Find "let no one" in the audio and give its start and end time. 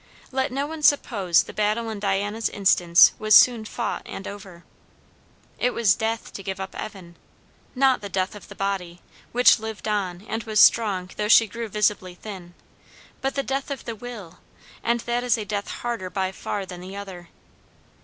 0.31-0.81